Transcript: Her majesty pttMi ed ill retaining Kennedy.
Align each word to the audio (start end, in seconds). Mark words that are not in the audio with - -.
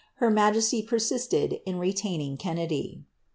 Her 0.15 0.31
majesty 0.31 0.81
pttMi 0.81 1.31
ed 1.35 1.61
ill 1.67 1.77
retaining 1.77 2.35
Kennedy. 2.35 3.03